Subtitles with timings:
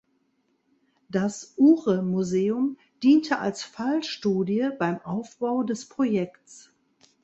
[1.09, 6.71] Das "Ure Museum" diente als Fallstudie beim Aufbau des Projekts.